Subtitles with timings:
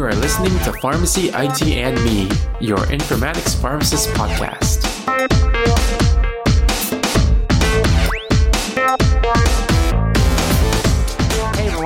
[0.00, 2.22] You are listening to Pharmacy IT and Me,
[2.58, 5.79] your informatics pharmacist podcast.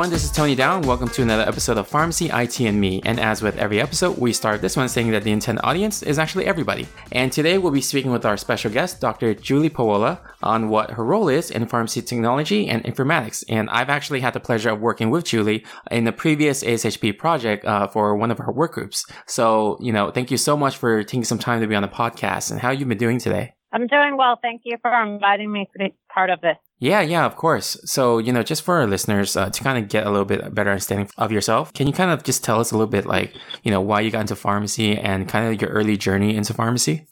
[0.04, 0.84] Everyone, this is Tony Dao.
[0.84, 3.00] Welcome to another episode of Pharmacy, IT, and Me.
[3.06, 6.18] And as with every episode, we start this one saying that the intended audience is
[6.18, 6.86] actually everybody.
[7.10, 9.32] And today we'll be speaking with our special guest, Dr.
[9.32, 13.44] Julie Pawola, on what her role is in pharmacy technology and informatics.
[13.48, 17.64] And I've actually had the pleasure of working with Julie in the previous ASHP project
[17.64, 19.06] uh, for one of her work groups.
[19.26, 21.88] So, you know, thank you so much for taking some time to be on the
[21.88, 22.50] podcast.
[22.50, 23.54] And how you've been doing today?
[23.72, 24.38] I'm doing well.
[24.42, 26.58] Thank you for inviting me to be part of this.
[26.84, 27.78] Yeah, yeah, of course.
[27.86, 30.54] So, you know, just for our listeners uh, to kind of get a little bit
[30.54, 33.32] better understanding of yourself, can you kind of just tell us a little bit like,
[33.62, 37.06] you know, why you got into pharmacy and kind of your early journey into pharmacy?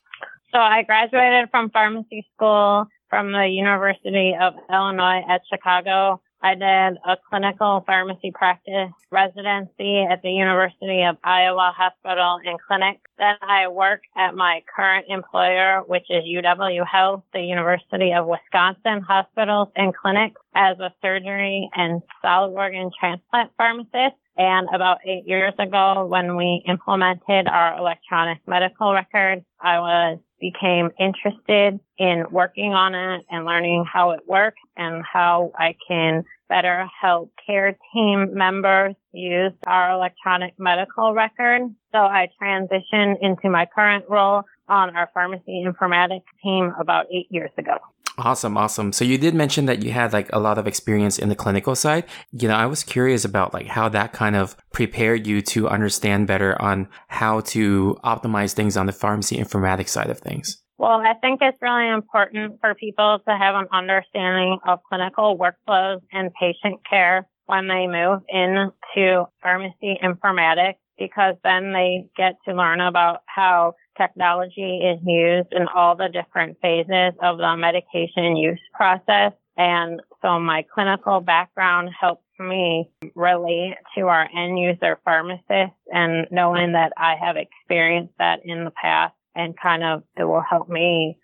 [0.53, 6.99] So, I graduated from pharmacy school from the University of Illinois at Chicago I did
[7.07, 12.99] a clinical pharmacy practice residency at the University of Iowa Hospital and Clinic.
[13.17, 19.03] Then I work at my current employer, which is UW Health, the University of Wisconsin
[19.03, 24.17] Hospitals and Clinics as a surgery and solid organ transplant pharmacist.
[24.37, 30.91] And about eight years ago, when we implemented our electronic medical record, I was became
[30.99, 36.87] interested in working on it and learning how it works and how I can better
[37.01, 41.63] help care team members use our electronic medical record.
[41.93, 47.53] So I transitioned into my current role on our pharmacy informatics team about eight years
[47.57, 47.77] ago.
[48.25, 48.93] Awesome, awesome.
[48.93, 51.75] So you did mention that you had like a lot of experience in the clinical
[51.75, 52.05] side.
[52.31, 56.29] You know, I was curious about like how that kind of prepared you to understand
[56.29, 60.63] better on how to optimize things on the pharmacy informatics side of things.
[60.79, 66.01] Well, I think it's really important for people to have an understanding of clinical workflows
[66.13, 72.81] and patient care when they move into pharmacy informatics because then they get to learn
[72.81, 79.33] about how technology is used in all the different phases of the medication use process.
[79.57, 86.73] And so my clinical background helps me relate to our end user pharmacists and knowing
[86.73, 91.19] that I have experienced that in the past and kind of it will help me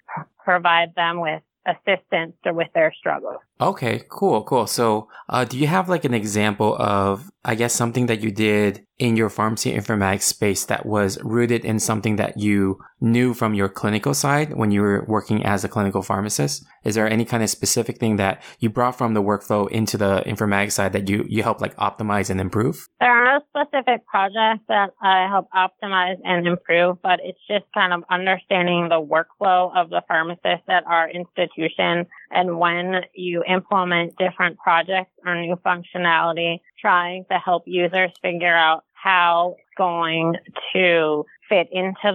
[0.44, 3.40] provide them with assistance with their struggles.
[3.60, 4.68] Okay, cool, cool.
[4.68, 8.86] So, uh, do you have like an example of, I guess, something that you did
[8.98, 13.68] in your pharmacy informatics space that was rooted in something that you knew from your
[13.68, 16.64] clinical side when you were working as a clinical pharmacist?
[16.84, 20.22] Is there any kind of specific thing that you brought from the workflow into the
[20.26, 22.88] informatics side that you, you help like optimize and improve?
[23.00, 27.92] There are no specific projects that I help optimize and improve, but it's just kind
[27.92, 34.58] of understanding the workflow of the pharmacist at our institution and when you implement different
[34.58, 40.34] projects or new functionality, trying to help users figure out how it's going
[40.74, 42.10] to fit into the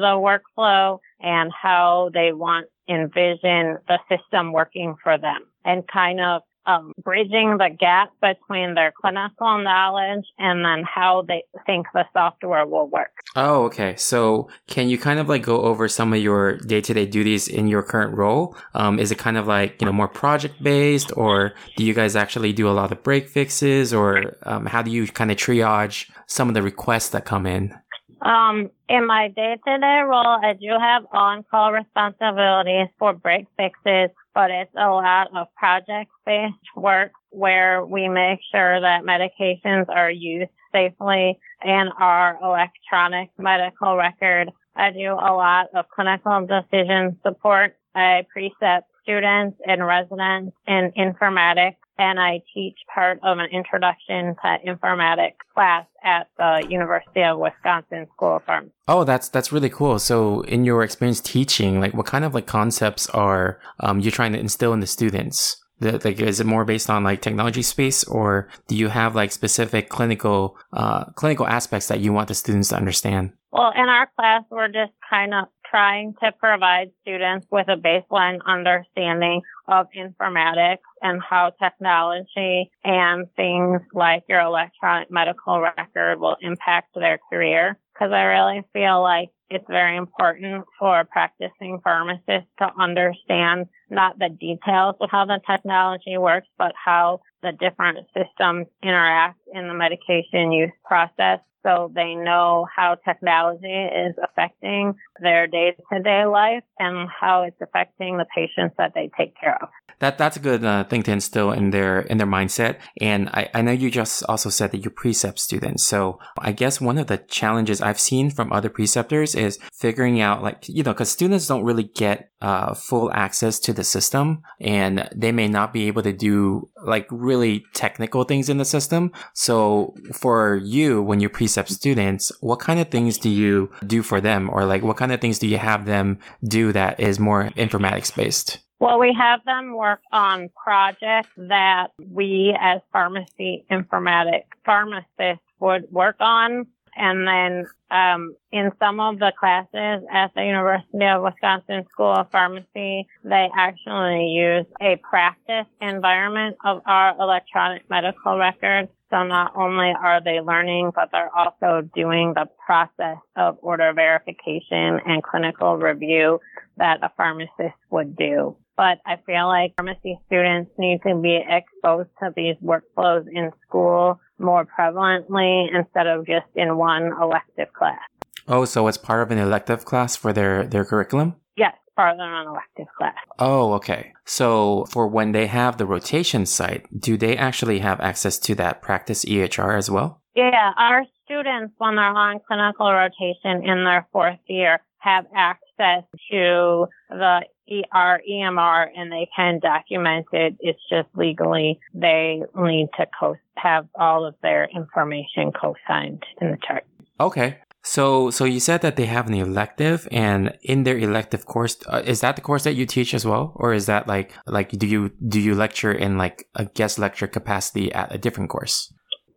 [0.58, 6.94] workflow and how they want envision the system working for them and kind of um,
[7.04, 12.88] bridging the gap between their clinical knowledge and then how they think the software will
[12.88, 13.12] work.
[13.36, 13.96] Oh, okay.
[13.98, 17.48] So can you kind of like go over some of your day to day duties
[17.48, 18.56] in your current role?
[18.74, 22.16] Um, is it kind of like, you know, more project based or do you guys
[22.16, 26.10] actually do a lot of break fixes or um, how do you kind of triage
[26.28, 27.74] some of the requests that come in?
[28.22, 33.48] Um, in my day to day role, I do have on call responsibilities for break
[33.58, 39.88] fixes but it's a lot of project based work where we make sure that medications
[39.90, 44.52] are used safely in our electronic medical record.
[44.76, 47.78] I do a lot of clinical decision support.
[47.96, 54.58] I precept students and residents in informatics and I teach part of an introduction to
[54.68, 58.74] informatics class at the University of Wisconsin School of Pharmacy.
[58.88, 60.00] Oh, that's that's really cool.
[60.00, 64.34] So, in your experience teaching, like, what kind of like concepts are um, you trying
[64.34, 65.64] to instill in the students?
[65.80, 69.90] like, is it more based on like technology space, or do you have like specific
[69.90, 73.34] clinical uh, clinical aspects that you want the students to understand?
[73.52, 78.38] Well, in our class, we're just kind of trying to provide students with a baseline
[78.46, 86.90] understanding of informatics and how technology and things like your electronic medical record will impact
[86.94, 87.80] their career.
[87.94, 94.30] Because I really feel like it's very important for practicing pharmacists to understand not the
[94.30, 100.52] details of how the technology works, but how the different systems interact in the medication
[100.52, 107.08] use process so they know how technology is affecting their day to day life and
[107.10, 109.70] how it's affecting the patients that they take care of.
[110.00, 112.80] That that's a good uh, thing to instill in their in their mindset.
[113.00, 115.86] And I, I know you just also said that you're precept students.
[115.86, 120.44] So I guess one of the challenges I've seen from other preceptors is figuring out
[120.44, 125.10] like you know because students don't really get uh, full access to the system and
[125.16, 129.12] they may not be able to do like really technical things in the system.
[129.34, 134.22] So for you, when you precept students, what kind of things do you do for
[134.22, 137.50] them or like what kind of things do you have them do that is more
[137.58, 138.60] informatics based?
[138.80, 146.18] Well, we have them work on projects that we as pharmacy informatics pharmacists would work
[146.20, 146.68] on.
[146.96, 152.32] And then um, in some of the classes at the University of Wisconsin School of
[152.32, 158.90] Pharmacy, they actually use a practice environment of our electronic medical records.
[159.10, 165.00] So not only are they learning, but they're also doing the process of order verification
[165.06, 166.40] and clinical review
[166.78, 172.10] that a pharmacist would do but I feel like pharmacy students need to be exposed
[172.20, 178.00] to these workflows in school more prevalently instead of just in one elective class.
[178.48, 181.36] Oh, so it's part of an elective class for their, their curriculum?
[181.56, 183.16] Yes, part of an elective class.
[183.40, 184.14] Oh, okay.
[184.26, 188.82] So for when they have the rotation site, do they actually have access to that
[188.82, 190.22] practice EHR as well?
[190.36, 196.88] Yeah, our students, when they're on clinical rotation in their fourth year, have access to
[197.10, 200.56] the ER, EMR, and they can document it.
[200.60, 206.58] It's just legally they need to co- have all of their information co-signed in the
[206.66, 206.86] chart.
[207.20, 207.60] Okay.
[207.86, 212.02] So, so you said that they have an elective, and in their elective course, uh,
[212.06, 214.88] is that the course that you teach as well, or is that like, like, do
[214.88, 218.94] you do you lecture in like a guest lecture capacity at a different course?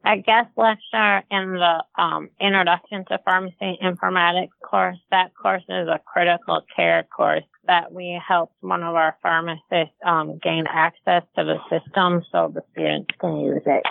[0.07, 4.97] A guest lecture in the um, Introduction to Pharmacy Informatics course.
[5.11, 10.39] That course is a critical care course that we helped one of our pharmacists um,
[10.43, 13.83] gain access to the system so the students can use it.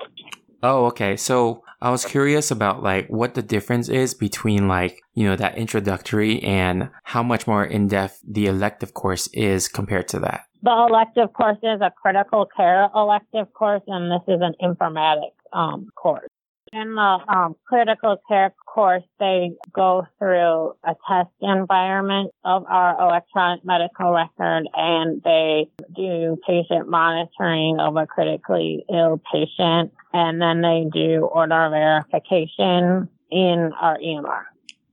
[0.64, 1.18] Oh, okay.
[1.18, 5.58] So I was curious about like what the difference is between like, you know, that
[5.58, 10.46] introductory and how much more in depth the elective course is compared to that.
[10.64, 15.90] The elective course is a critical care elective course and this is an informatics um,
[15.96, 16.28] course.
[16.74, 23.64] In the um, critical care course, they go through a test environment of our electronic
[23.64, 30.86] medical record and they do patient monitoring of a critically ill patient and then they
[30.92, 34.44] do order verification in our EMR.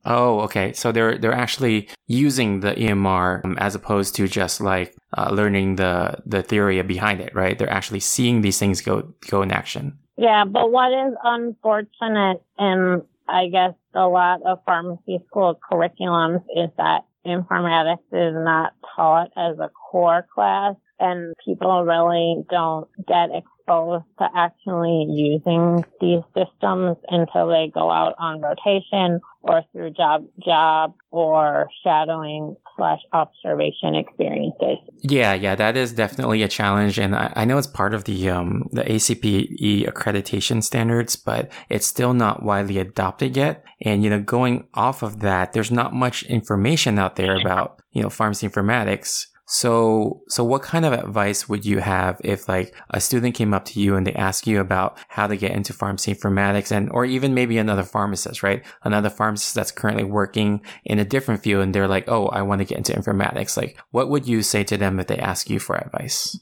[0.05, 0.73] Oh, okay.
[0.73, 5.77] So they're they're actually using the EMR um, as opposed to just like uh, learning
[5.77, 7.57] the the theory behind it, right?
[7.57, 9.99] They're actually seeing these things go go in action.
[10.17, 16.69] Yeah, but what is unfortunate in, I guess, a lot of pharmacy school curriculums is
[16.77, 23.29] that informatics is not taught as a core class and people really don't get
[23.63, 30.25] exposed to actually using these systems until they go out on rotation or through job
[30.43, 34.77] job or shadowing slash observation experiences.
[35.01, 38.29] Yeah, yeah, that is definitely a challenge, and I, I know it's part of the
[38.29, 43.63] um, the ACPE accreditation standards, but it's still not widely adopted yet.
[43.81, 48.01] And you know, going off of that, there's not much information out there about you
[48.01, 49.27] know pharmacy informatics.
[49.53, 53.65] So, so what kind of advice would you have if like a student came up
[53.65, 57.05] to you and they ask you about how to get into pharmacy informatics and, or
[57.05, 58.65] even maybe another pharmacist, right?
[58.83, 62.61] Another pharmacist that's currently working in a different field and they're like, Oh, I want
[62.61, 63.55] to get into informatics.
[63.55, 66.35] Like, what would you say to them if they ask you for advice?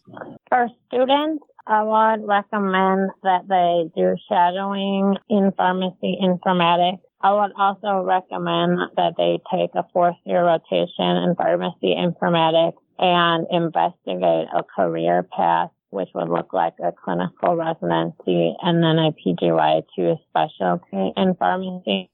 [0.48, 8.03] For students, I would recommend that they do shadowing in pharmacy informatics I would also
[8.03, 15.24] recommend that they take a fourth year rotation in pharmacy informatics and investigate a career
[15.24, 22.10] path, which would look like a clinical residency and then a PGY2 specialty in pharmacy.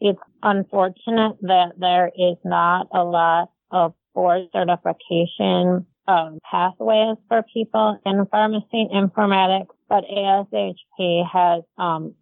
[0.00, 8.26] It's unfortunate that there is not a lot of board certification pathways for people in
[8.26, 12.14] pharmacy informatics, but ASHP has um,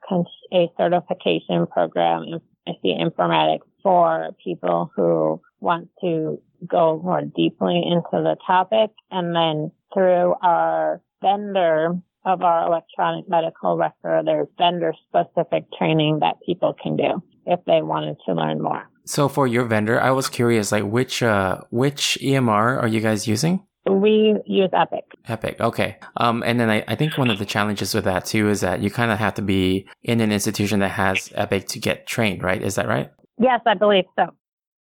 [0.52, 8.02] a certification program in pharmacy informatics for people who want to go more deeply into
[8.12, 8.90] the topic.
[9.12, 16.36] And then through our vendor of our electronic medical record, there's vendor specific training that
[16.44, 18.88] people can do if they wanted to learn more.
[19.04, 23.28] So for your vendor, I was curious, like which uh, which EMR are you guys
[23.28, 23.66] using?
[23.86, 25.04] We use Epic.
[25.28, 25.98] Epic, okay.
[26.16, 28.80] Um, and then I, I think one of the challenges with that too is that
[28.80, 32.42] you kind of have to be in an institution that has Epic to get trained,
[32.42, 32.62] right?
[32.62, 33.10] Is that right?
[33.38, 34.34] Yes, I believe so.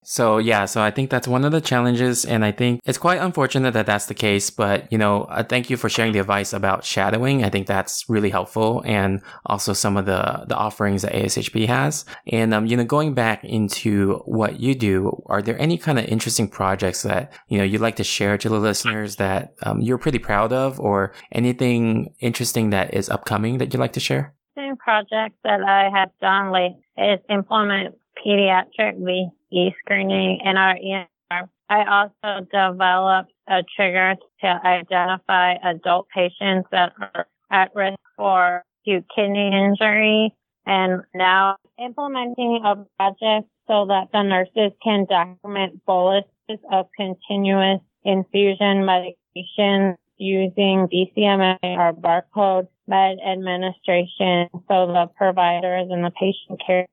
[0.05, 3.19] So yeah, so I think that's one of the challenges, and I think it's quite
[3.19, 4.49] unfortunate that that's the case.
[4.49, 7.43] But you know, uh, thank you for sharing the advice about shadowing.
[7.43, 12.05] I think that's really helpful, and also some of the the offerings that ASHP has.
[12.31, 16.05] And um, you know, going back into what you do, are there any kind of
[16.05, 19.97] interesting projects that you know you'd like to share to the listeners that um, you're
[19.97, 24.33] pretty proud of, or anything interesting that is upcoming that you'd like to share?
[24.55, 31.49] Same project that I have done late is implement pediatric VTE screening in our EMR.
[31.69, 39.05] I also developed a trigger to identify adult patients that are at risk for acute
[39.15, 40.33] kidney injury
[40.65, 48.85] and now implementing a project so that the nurses can document boluses of continuous infusion
[48.85, 56.85] medication using BCMA or barcode med administration so the providers and the patient care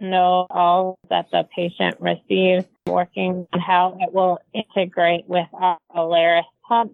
[0.00, 6.42] know all that the patient receives, working on how it will integrate with our Alaris
[6.68, 6.92] pump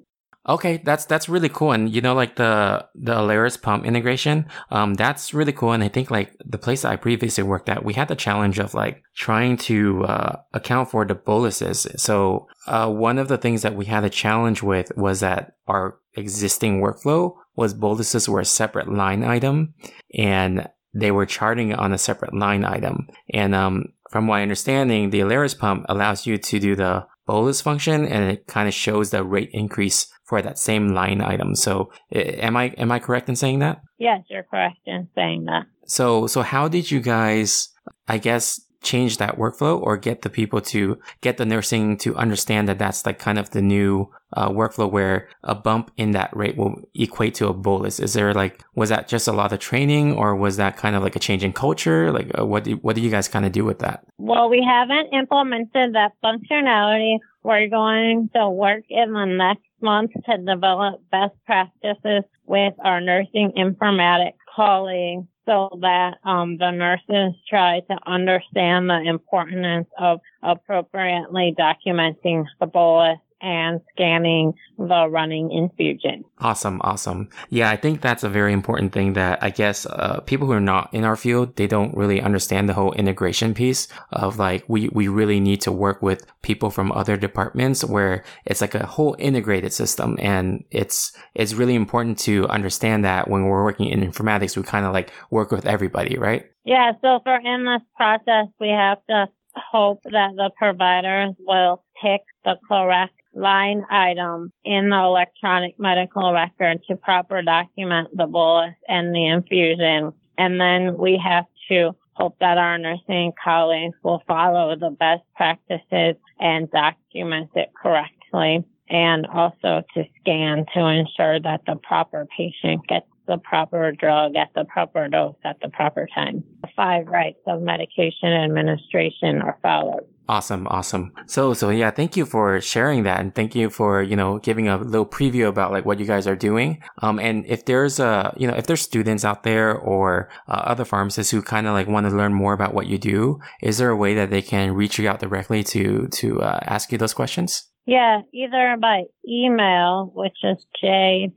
[0.48, 4.94] Okay, that's that's really cool, and you know, like the the Alaris pump integration, um,
[4.94, 5.72] that's really cool.
[5.72, 8.72] And I think like the place I previously worked at, we had the challenge of
[8.72, 11.86] like trying to uh, account for the boluses.
[11.96, 15.98] So uh, one of the things that we had a challenge with was that our
[16.14, 19.74] existing workflow was boluses were a separate line item,
[20.14, 23.08] and they were charting on a separate line item.
[23.32, 28.04] And um, from my understanding, the Alaris pump allows you to do the bolus function,
[28.04, 31.54] and it kind of shows the rate increase for that same line item.
[31.54, 33.80] So am I am I correct in saying that?
[33.98, 35.64] Yes, you're correct in saying that.
[35.86, 37.68] So so how did you guys
[38.08, 42.68] I guess change that workflow or get the people to get the nursing to understand
[42.68, 46.56] that that's like kind of the new uh, workflow where a bump in that rate
[46.56, 48.00] will equate to a bolus.
[48.00, 51.02] Is there like was that just a lot of training or was that kind of
[51.02, 52.12] like a change in culture?
[52.12, 54.04] Like uh, what do, what do you guys kind of do with that?
[54.18, 57.18] Well we haven't implemented that functionality.
[57.42, 63.52] We're going to work in the next month to develop best practices with our nursing
[63.56, 72.44] informatics colleagues so that um, the nurses try to understand the importance of appropriately documenting
[72.60, 76.24] the bolus and scanning the running infusion.
[76.38, 77.28] Awesome, awesome.
[77.48, 80.60] Yeah, I think that's a very important thing that I guess uh, people who are
[80.60, 84.88] not in our field they don't really understand the whole integration piece of like we
[84.88, 89.16] we really need to work with people from other departments where it's like a whole
[89.18, 94.56] integrated system and it's it's really important to understand that when we're working in informatics
[94.56, 96.46] we kind of like work with everybody, right?
[96.64, 102.22] Yeah, so for in this process we have to hope that the providers will pick
[102.44, 109.14] the correct line item in the electronic medical record to proper document the bolus and
[109.14, 110.12] the infusion.
[110.38, 116.16] And then we have to hope that our nursing colleagues will follow the best practices
[116.38, 123.06] and document it correctly and also to scan to ensure that the proper patient gets
[123.30, 126.42] the proper drug at the proper dose at the proper time.
[126.74, 130.04] Five rights of medication administration are followed.
[130.28, 131.12] Awesome, awesome.
[131.26, 134.68] So, so yeah, thank you for sharing that, and thank you for you know giving
[134.68, 136.82] a little preview about like what you guys are doing.
[137.02, 140.84] Um, and if there's a you know if there's students out there or uh, other
[140.84, 143.90] pharmacists who kind of like want to learn more about what you do, is there
[143.90, 147.14] a way that they can reach you out directly to to uh, ask you those
[147.14, 147.69] questions?
[147.86, 151.30] Yeah, either by email, which is jpawola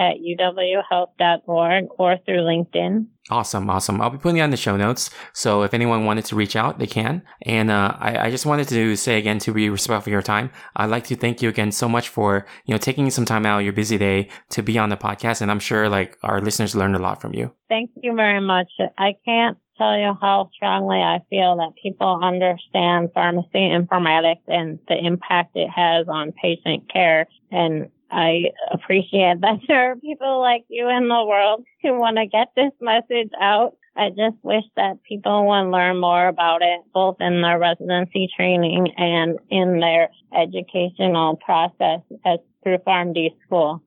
[0.00, 3.06] at uwhealth.org, or through LinkedIn.
[3.28, 4.00] Awesome, awesome.
[4.00, 5.10] I'll be putting it on the show notes.
[5.34, 7.22] So if anyone wanted to reach out, they can.
[7.42, 10.50] And uh, I, I, just wanted to say again to be respectful of your time.
[10.74, 13.58] I'd like to thank you again so much for you know taking some time out
[13.58, 15.42] of your busy day to be on the podcast.
[15.42, 17.52] And I'm sure like our listeners learned a lot from you.
[17.68, 18.68] Thank you very much.
[18.98, 24.96] I can't tell you how strongly I feel that people understand pharmacy informatics and the
[24.96, 27.26] impact it has on patient care.
[27.50, 32.26] And I appreciate that there are people like you in the world who want to
[32.26, 33.76] get this message out.
[33.96, 38.92] I just wish that people would learn more about it, both in their residency training
[38.96, 43.82] and in their educational process as through PharmD school.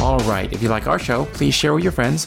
[0.00, 2.26] All right, if you like our show, please share with your friends